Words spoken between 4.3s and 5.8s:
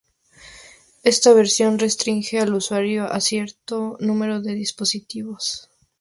de dispositivos.